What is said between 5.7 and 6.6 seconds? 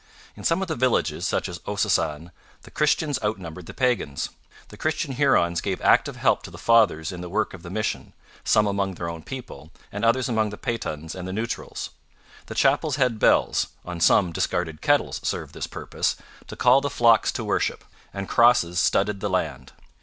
active help to the